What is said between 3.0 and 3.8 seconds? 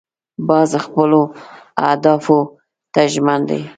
ژمن دی